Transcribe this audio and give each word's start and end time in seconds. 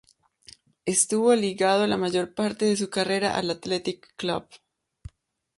Estuvo 0.87 1.35
ligado 1.35 1.85
la 1.85 1.95
mayor 1.95 2.33
parte 2.33 2.65
de 2.65 2.75
su 2.75 2.89
carrera 2.89 3.35
al 3.37 3.51
Athletic 3.51 4.15
Club. 4.15 4.47